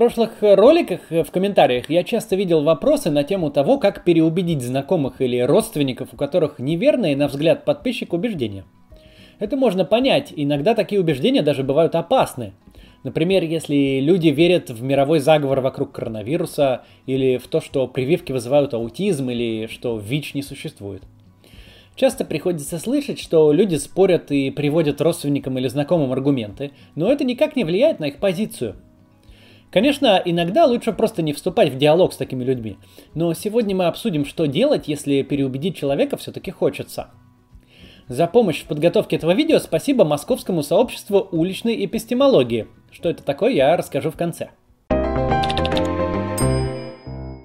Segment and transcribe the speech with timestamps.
[0.00, 5.38] прошлых роликах в комментариях я часто видел вопросы на тему того, как переубедить знакомых или
[5.40, 8.64] родственников, у которых неверные, на взгляд подписчик, убеждения.
[9.40, 12.54] Это можно понять, иногда такие убеждения даже бывают опасны.
[13.02, 18.72] Например, если люди верят в мировой заговор вокруг коронавируса, или в то, что прививки вызывают
[18.72, 21.02] аутизм, или что ВИЧ не существует.
[21.94, 27.54] Часто приходится слышать, что люди спорят и приводят родственникам или знакомым аргументы, но это никак
[27.54, 28.76] не влияет на их позицию–
[29.70, 32.76] Конечно, иногда лучше просто не вступать в диалог с такими людьми,
[33.14, 37.10] но сегодня мы обсудим, что делать, если переубедить человека все-таки хочется.
[38.08, 42.66] За помощь в подготовке этого видео спасибо московскому сообществу уличной эпистемологии.
[42.90, 44.50] Что это такое, я расскажу в конце.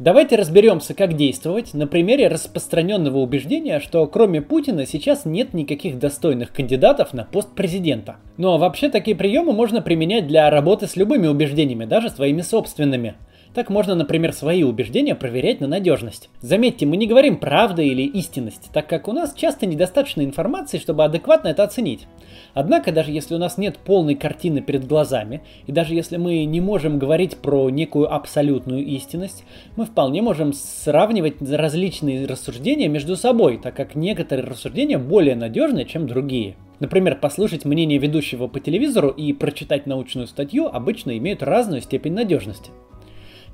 [0.06, 6.54] Давайте разберемся, как действовать на примере распространенного убеждения, что кроме Путина сейчас нет никаких достойных
[6.54, 8.18] кандидатов на пост президента.
[8.38, 13.16] Но вообще такие приемы можно применять для работы с любыми убеждениями, даже своими собственными.
[13.56, 16.30] Так можно, например, свои убеждения проверять на надежность.
[16.42, 21.06] Заметьте, мы не говорим правда или истинность, так как у нас часто недостаточно информации, чтобы
[21.06, 22.06] адекватно это оценить.
[22.54, 26.60] Однако, даже если у нас нет полной картины перед глазами, и даже если мы не
[26.60, 29.46] можем говорить про некую абсолютную истинность,
[29.78, 36.08] мы вполне можем сравнивать различные рассуждения между собой, так как некоторые рассуждения более надежны, чем
[36.08, 36.58] другие.
[36.82, 42.72] Например, послушать мнение ведущего по телевизору и прочитать научную статью обычно имеют разную степень надежности.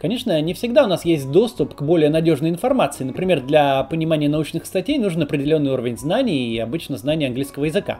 [0.02, 3.04] Конечно, не всегда у нас есть доступ к более надежной информации.
[3.04, 8.00] Например, для понимания научных статей нужен определенный уровень знаний и обычно знания английского языка.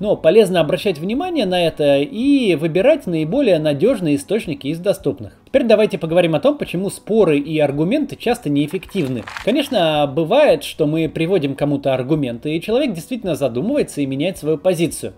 [0.00, 5.34] Но полезно обращать внимание на это и выбирать наиболее надежные источники из доступных.
[5.46, 9.22] Теперь давайте поговорим о том, почему споры и аргументы часто неэффективны.
[9.44, 15.12] Конечно, бывает, что мы приводим кому-то аргументы, и человек действительно задумывается и меняет свою позицию.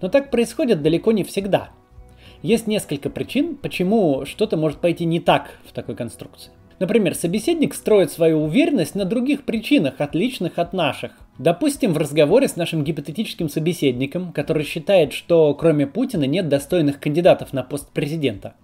[0.00, 1.70] Но так происходит далеко не всегда.
[2.42, 6.50] Есть несколько причин, почему что-то может пойти не так в такой конструкции.
[6.80, 11.12] Например, собеседник строит свою уверенность на других причинах, отличных от наших.
[11.38, 17.52] Допустим, в разговоре с нашим гипотетическим собеседником, который считает, что кроме Путина нет достойных кандидатов
[17.52, 18.54] на пост президента,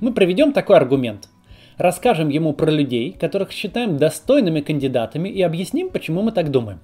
[0.00, 1.28] мы проведем такой аргумент.
[1.76, 6.80] Расскажем ему про людей, которых считаем достойными кандидатами и объясним, почему мы так думаем.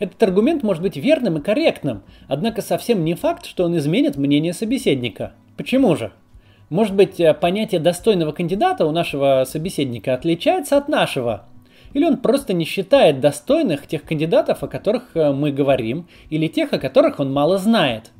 [0.00, 4.52] Этот аргумент может быть верным и корректным, однако совсем не факт, что он изменит мнение
[4.52, 5.34] собеседника.
[5.56, 6.12] Почему же?
[6.70, 11.46] Может быть, э, понятие достойного кандидата у нашего собеседника отличается от нашего?
[11.92, 16.72] Или он просто не считает достойных тех кандидатов, о которых э, мы говорим, или тех,
[16.72, 18.10] о которых он мало знает?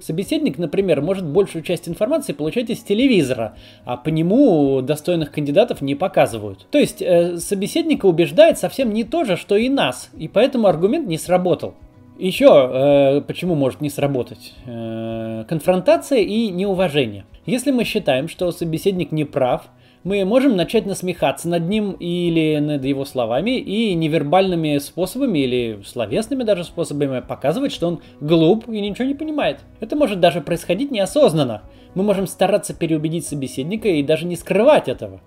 [0.00, 5.94] Собеседник, например, может большую часть информации получать из телевизора, а по нему достойных кандидатов не
[5.94, 6.66] показывают.
[6.70, 11.06] То есть э, собеседника убеждает совсем не то же, что и нас, и поэтому аргумент
[11.06, 11.74] не сработал.
[12.20, 14.52] Еще э, почему может не сработать?
[14.66, 17.24] Э, конфронтация и неуважение.
[17.46, 19.70] Если мы считаем, что собеседник не прав,
[20.04, 26.42] мы можем начать насмехаться над ним или над его словами и невербальными способами или словесными
[26.42, 29.60] даже способами показывать, что он глуп и ничего не понимает.
[29.80, 31.62] Это может даже происходить неосознанно.
[31.94, 35.22] Мы можем стараться переубедить собеседника и даже не скрывать этого.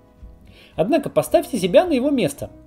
[0.75, 2.51] Однако поставьте себя на его место–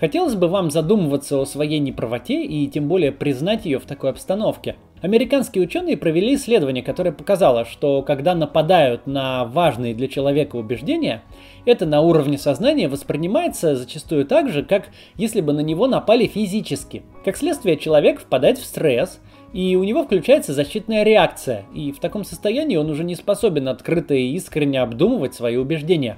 [0.00, 4.76] Хотелось бы вам задумываться о своей неправоте и тем более признать ее в такой обстановке.
[5.02, 11.22] Американские ученые провели исследование, которое показало, что когда нападают на важные для человека убеждения,
[11.66, 17.02] это на уровне сознания воспринимается зачастую так же, как если бы на него напали физически.
[17.22, 19.20] Как следствие, человек впадает в стресс,
[19.52, 24.14] и у него включается защитная реакция, и в таком состоянии он уже не способен открыто
[24.14, 26.16] и искренне обдумывать свои убеждения.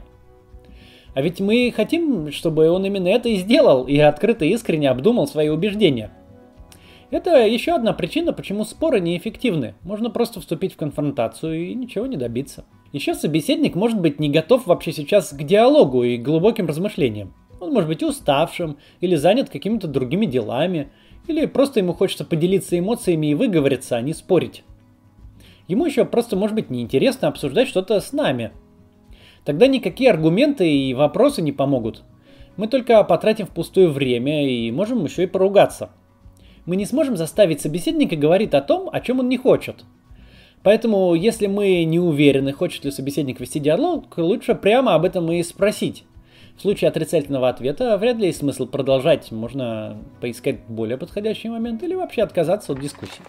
[1.14, 5.26] А ведь мы хотим, чтобы он именно это и сделал, и открыто и искренне обдумал
[5.26, 6.10] свои убеждения.
[7.10, 9.74] Это еще одна причина, почему споры неэффективны.
[9.82, 12.64] Можно просто вступить в конфронтацию и ничего не добиться.
[12.92, 17.34] Еще собеседник может быть не готов вообще сейчас к диалогу и глубоким размышлениям.
[17.60, 20.90] Он может быть уставшим или занят какими-то другими делами,
[21.26, 24.64] или просто ему хочется поделиться эмоциями и выговориться, а не спорить.
[25.68, 28.52] Ему еще просто может быть неинтересно обсуждать что-то с нами,
[29.44, 32.02] Тогда никакие аргументы и вопросы не помогут.
[32.56, 35.90] Мы только потратим впустую время и можем еще и поругаться.
[36.64, 39.84] Мы не сможем заставить собеседника говорить о том, о чем он не хочет.
[40.62, 45.42] Поэтому, если мы не уверены, хочет ли собеседник вести диалог, лучше прямо об этом и
[45.42, 46.04] спросить.
[46.56, 51.94] В случае отрицательного ответа вряд ли есть смысл продолжать, можно поискать более подходящий момент или
[51.94, 53.22] вообще отказаться от дискуссии.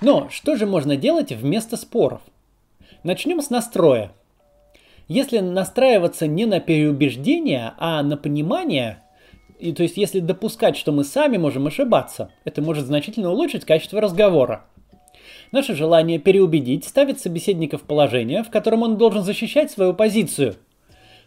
[0.00, 2.22] Но что же можно делать вместо споров?
[3.02, 4.12] Начнем с настроя.
[5.08, 9.02] Если настраиваться не на переубеждение, а на понимание,
[9.58, 14.02] и то есть если допускать, что мы сами можем ошибаться, это может значительно улучшить качество
[14.02, 14.66] разговора.
[15.50, 20.56] Наше желание переубедить ставит собеседника в положение, в котором он должен защищать свою позицию.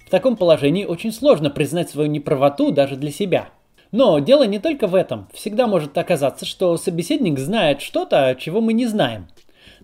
[0.06, 3.50] В таком положении очень сложно признать свою неправоту даже для себя.
[3.92, 5.28] Но дело не только в этом.
[5.34, 9.28] Всегда может оказаться, что собеседник знает что-то, чего мы не знаем.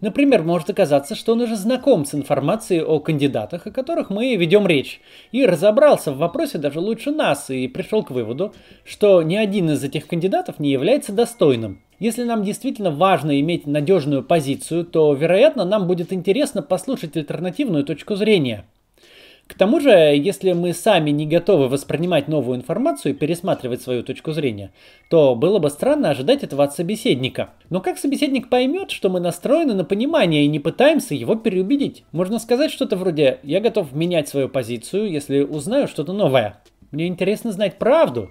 [0.02, 4.68] Например, может оказаться, что он уже знаком с информацией о кандидатах, о которых мы ведем
[4.68, 5.02] речь,
[5.32, 8.54] и разобрался в вопросе даже лучше нас и пришел к выводу,
[8.86, 11.82] что ни один из этих кандидатов не является достойным.
[12.00, 18.16] Если нам действительно важно иметь надежную позицию, то, вероятно, нам будет интересно послушать альтернативную точку
[18.16, 18.66] зрения–
[19.48, 24.34] к тому же, если мы сами не готовы воспринимать новую информацию и пересматривать свою точку
[24.34, 24.72] зрения,
[25.10, 27.52] то было бы странно ожидать этого от собеседника.
[27.70, 32.04] Но как собеседник поймет, что мы настроены на понимание и не пытаемся его переубедить?
[32.12, 36.62] Можно сказать что-то вроде «я готов менять свою позицию, если узнаю что-то новое».
[36.92, 38.30] Мне интересно знать правду.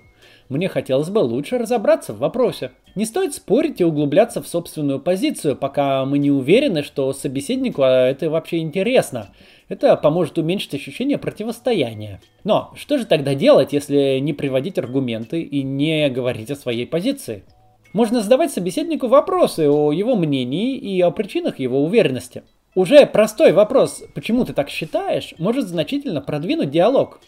[0.48, 2.70] Мне хотелось бы лучше разобраться в вопросе.
[2.94, 8.28] Не стоит спорить и углубляться в собственную позицию, пока мы не уверены, что собеседнику это
[8.28, 9.30] вообще интересно–
[9.68, 12.20] это поможет уменьшить ощущение противостояния.
[12.44, 17.44] Но что же тогда делать, если не приводить аргументы и не говорить о своей позиции?
[17.92, 22.42] Можно задавать собеседнику вопросы о его мнении и о причинах его уверенности.
[22.74, 27.20] Уже простой вопрос «почему ты так считаешь?» может значительно продвинуть диалог.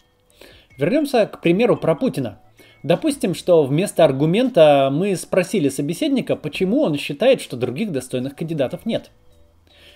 [0.77, 2.39] Вернемся к примеру про Путина.
[2.83, 9.11] Допустим, что вместо аргумента мы спросили собеседника, почему он считает, что других достойных кандидатов нет.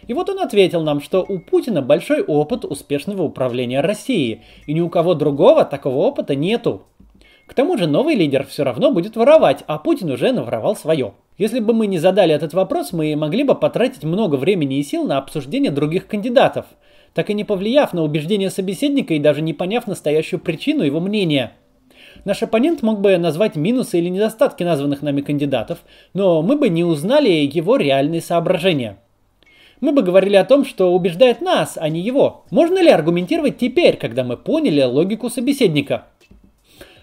[0.07, 4.81] И вот он ответил нам, что у Путина большой опыт успешного управления Россией, и ни
[4.81, 6.83] у кого другого такого опыта нету.
[7.45, 11.13] К тому же новый лидер все равно будет воровать, а Путин уже наворовал свое.
[11.38, 15.03] Если бы мы не задали этот вопрос, мы могли бы потратить много времени и сил
[15.03, 16.65] на обсуждение других кандидатов,
[17.13, 21.53] так и не повлияв на убеждение собеседника и даже не поняв настоящую причину его мнения.
[22.25, 25.79] Наш оппонент мог бы назвать минусы или недостатки названных нами кандидатов,
[26.13, 29.00] но мы бы не узнали его реальные соображения
[29.83, 32.45] мы бы говорили о том, что убеждает нас, а не его.
[32.51, 36.06] Можно ли аргументировать теперь, когда мы поняли логику собеседника?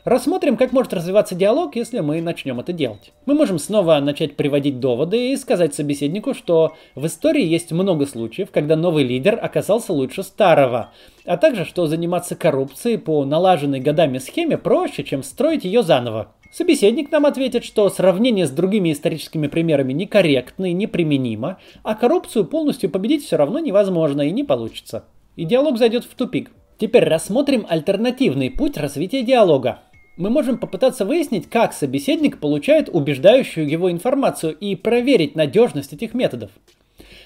[0.06, 3.12] Рассмотрим, как может развиваться диалог, если мы начнем это делать.
[3.26, 8.50] Мы можем снова начать приводить доводы и сказать собеседнику, что в истории есть много случаев,
[8.50, 10.90] когда новый лидер оказался лучше старого,
[11.26, 16.32] а также, что заниматься коррупцией по налаженной годами схеме проще, чем строить ее заново.
[16.52, 22.90] Собеседник нам ответит, что сравнение с другими историческими примерами некорректно и неприменимо, а коррупцию полностью
[22.90, 25.04] победить все равно невозможно и не получится.
[25.36, 26.50] И диалог зайдет в тупик.
[26.76, 29.80] Теперь рассмотрим альтернативный путь развития диалога.
[30.16, 36.50] Мы можем попытаться выяснить, как собеседник получает убеждающую его информацию и проверить надежность этих методов.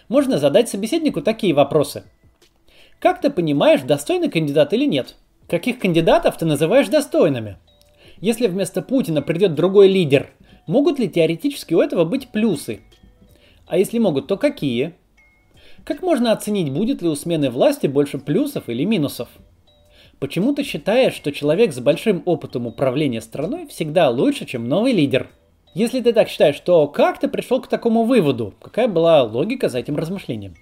[0.08, 2.04] Можно задать собеседнику такие вопросы.
[2.98, 5.16] Как ты понимаешь, достойный кандидат или нет?
[5.48, 7.56] Каких кандидатов ты называешь достойными?
[8.24, 10.30] Если вместо Путина придет другой лидер,
[10.66, 12.80] могут ли теоретически у этого быть плюсы?
[13.66, 14.94] А если могут, то какие?
[15.84, 19.28] Как можно оценить, будет ли у смены власти больше плюсов или минусов?
[20.20, 25.28] Почему ты считаешь, что человек с большим опытом управления страной всегда лучше, чем новый лидер?
[25.74, 28.54] Если ты так считаешь, то как ты пришел к такому выводу?
[28.58, 30.54] Какая была логика за этим размышлением?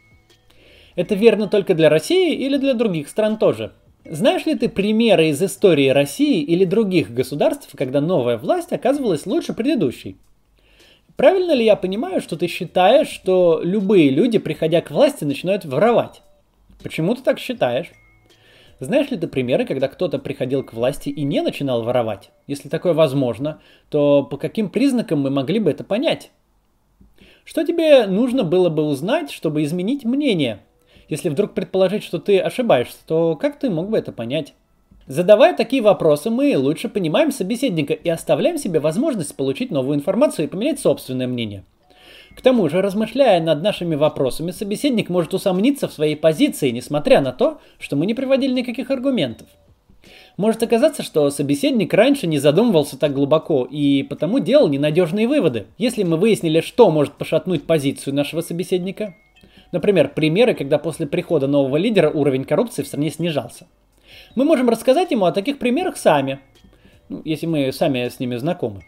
[0.96, 3.72] Это верно только для России или для других стран тоже?
[4.04, 9.52] Знаешь ли ты примеры из истории России или других государств, когда новая власть оказывалась лучше
[9.52, 10.16] предыдущей?
[11.14, 16.22] Правильно ли я понимаю, что ты считаешь, что любые люди, приходя к власти, начинают воровать?
[16.82, 17.92] Почему ты так считаешь?
[18.80, 22.30] Знаешь ли ты примеры, когда кто-то приходил к власти и не начинал воровать?
[22.48, 26.32] Если такое возможно, то по каким признакам мы могли бы это понять?
[27.44, 30.60] Что тебе нужно было бы узнать, чтобы изменить мнение
[31.12, 34.54] если вдруг предположить, что ты ошибаешься, то как ты мог бы это понять?
[35.06, 40.48] Задавая такие вопросы, мы лучше понимаем собеседника и оставляем себе возможность получить новую информацию и
[40.48, 41.64] поменять собственное мнение.
[42.34, 47.32] К тому же, размышляя над нашими вопросами, собеседник может усомниться в своей позиции, несмотря на
[47.32, 49.48] то, что мы не приводили никаких аргументов.
[50.38, 55.66] Может оказаться, что собеседник раньше не задумывался так глубоко и потому делал ненадежные выводы.
[55.76, 59.14] Если мы выяснили, что может пошатнуть позицию нашего собеседника,
[59.72, 63.66] Например, примеры, когда после прихода нового лидера уровень коррупции в стране снижался.
[64.34, 66.40] Мы можем рассказать ему о таких примерах сами,
[67.08, 68.82] ну, если мы сами с ними знакомы.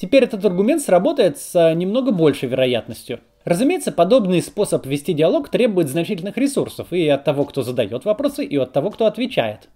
[0.00, 3.20] Теперь этот аргумент сработает с немного большей вероятностью.
[3.44, 8.56] Разумеется, подобный способ вести диалог требует значительных ресурсов и от того, кто задает вопросы, и
[8.56, 9.68] от того, кто отвечает.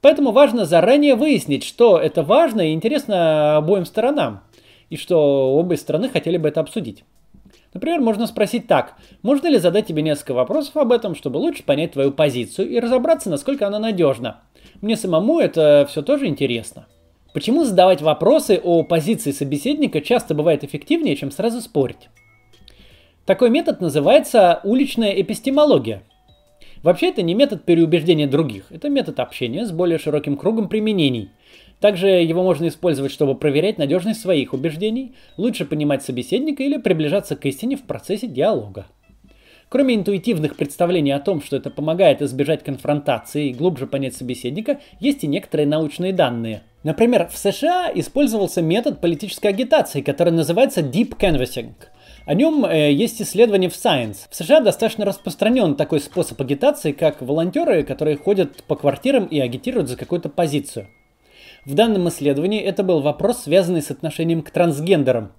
[0.00, 4.42] Поэтому важно заранее выяснить, что это важно и интересно обоим сторонам,
[4.88, 7.04] и что обе стороны хотели бы это обсудить.
[7.72, 8.96] Например, можно спросить так.
[9.22, 13.30] Можно ли задать тебе несколько вопросов об этом, чтобы лучше понять твою позицию и разобраться,
[13.30, 14.40] насколько она надежна?
[14.80, 16.86] Мне самому это все тоже интересно.
[17.32, 22.08] Почему задавать вопросы о позиции собеседника часто бывает эффективнее, чем сразу спорить?
[23.24, 26.02] Такой метод называется уличная эпистемология.
[26.82, 31.30] Вообще это не метод переубеждения других, это метод общения с более широким кругом применений.
[31.80, 37.46] Также его можно использовать, чтобы проверять надежность своих убеждений, лучше понимать собеседника или приближаться к
[37.46, 38.86] истине в процессе диалога.
[39.70, 45.22] Кроме интуитивных представлений о том, что это помогает избежать конфронтации и глубже понять собеседника, есть
[45.22, 46.62] и некоторые научные данные.
[46.82, 51.74] Например, в США использовался метод политической агитации, который называется Deep Canvassing.
[52.26, 54.26] О нем э, есть исследования в Science.
[54.28, 59.88] В США достаточно распространен такой способ агитации, как волонтеры, которые ходят по квартирам и агитируют
[59.88, 60.88] за какую-то позицию.
[61.66, 65.32] В данном исследовании это был вопрос, связанный с отношением к трансгендерам.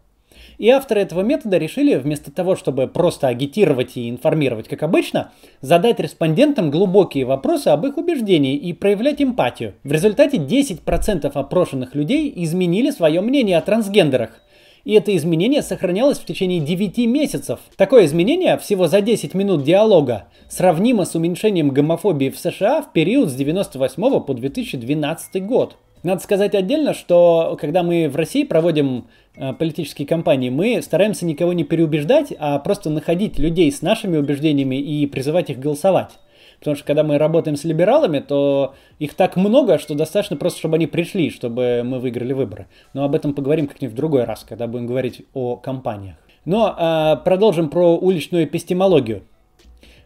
[0.58, 6.00] И авторы этого метода решили, вместо того, чтобы просто агитировать и информировать, как обычно, задать
[6.00, 9.74] респондентам глубокие вопросы об их убеждении и проявлять эмпатию.
[9.84, 14.40] В результате 10% опрошенных людей изменили свое мнение о трансгендерах.
[14.84, 17.60] И это изменение сохранялось в течение 9 месяцев.
[17.76, 23.30] Такое изменение всего за 10 минут диалога сравнимо с уменьшением гомофобии в США в период
[23.30, 25.78] с 1998 по 2012 год.
[26.04, 31.54] Надо сказать отдельно, что когда мы в России проводим э, политические кампании, мы стараемся никого
[31.54, 36.20] не переубеждать, а просто находить людей с нашими убеждениями и призывать их голосовать.
[36.58, 40.76] Потому что когда мы работаем с либералами, то их так много, что достаточно просто, чтобы
[40.76, 42.68] они пришли, чтобы мы выиграли выборы.
[42.94, 46.16] Но об этом поговорим как-нибудь в другой раз, когда будем говорить о кампаниях.
[46.46, 49.24] Но э, продолжим про уличную эпистемологию.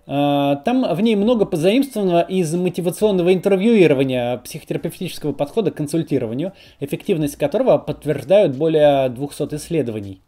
[0.08, 7.78] А, там в ней много позаимствованного из мотивационного интервьюирования психотерапевтического подхода к консультированию, эффективность которого
[7.78, 10.22] подтверждают более 200 исследований.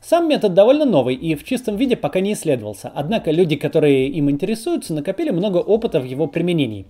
[0.00, 4.30] Сам метод довольно новый и в чистом виде пока не исследовался, однако люди, которые им
[4.30, 6.86] интересуются, накопили много опыта в его применении.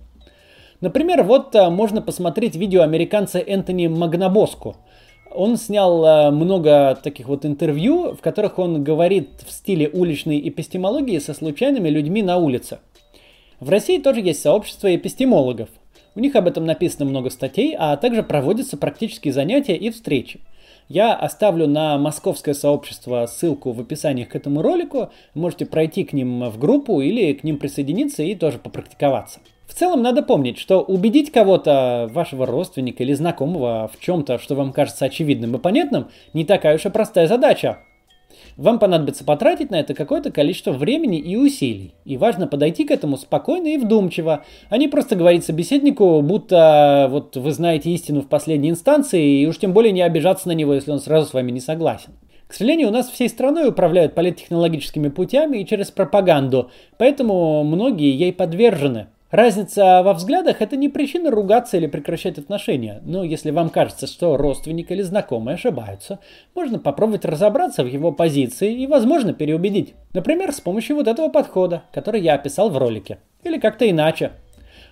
[0.81, 4.75] Например, вот а, можно посмотреть видео американца Энтони Магнабоску–
[5.37, 11.19] он снял э, много таких вот интервью, в которых он говорит в стиле уличной эпистемологии
[11.19, 12.79] со случайными людьми на улице.
[13.59, 15.69] В России тоже есть сообщество эпистемологов.
[16.15, 20.39] У них об этом написано много статей, а также проводятся практические занятия и встречи.
[20.89, 25.11] Я оставлю на московское сообщество ссылку в описании к этому ролику.
[25.35, 29.39] Можете пройти к ним в группу или к ним присоединиться и тоже попрактиковаться.
[29.67, 34.71] В целом надо помнить, что убедить кого-то, вашего родственника или знакомого в чем-то, что вам
[34.71, 37.79] кажется очевидным и понятным, не такая уж и простая задача.
[38.55, 41.93] Вам понадобится потратить на это какое-то количество времени и усилий.
[42.05, 47.35] И важно подойти к этому спокойно и вдумчиво, а не просто говорить собеседнику, будто вот
[47.35, 50.91] вы знаете истину в последней инстанции, и уж тем более не обижаться на него, если
[50.91, 52.13] он сразу с вами не согласен.
[52.47, 58.31] К сожалению, у нас всей страной управляют политтехнологическими путями и через пропаганду, поэтому многие ей
[58.31, 59.07] подвержены.
[59.29, 63.01] Разница во взглядах– это не причина ругаться или прекращать отношения.
[63.03, 66.19] Но если вам кажется, что родственник или знакомый ошибаются,
[66.55, 69.95] можно попробовать разобраться в его позиции и, возможно, переубедить.
[70.13, 73.17] Например, с помощью вот этого подхода, который я описал в ролике.
[73.43, 74.31] Или как-то иначе.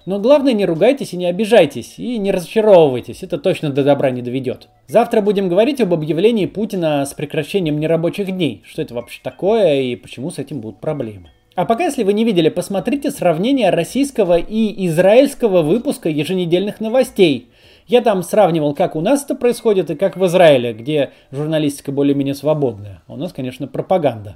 [0.06, 4.22] Но главное, не ругайтесь и не обижайтесь, и не разочаровывайтесь, это точно до добра не
[4.22, 4.68] доведет.
[4.88, 8.64] Завтра будем говорить об объявлении Путина с прекращением нерабочих дней.
[8.66, 11.30] Что это вообще такое и почему с этим будут проблемы.
[11.56, 17.50] А пока, если вы не видели, посмотрите сравнение российского и израильского выпуска еженедельных новостей.
[17.88, 22.36] Я там сравнивал, как у нас это происходит и как в Израиле, где журналистика более-менее
[22.36, 23.04] свободная.
[23.08, 24.36] А у нас, конечно, пропаганда.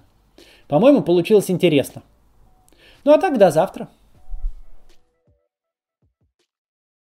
[0.70, 2.04] По-моему, получилось интересно.
[3.04, 3.90] Ну а так до завтра.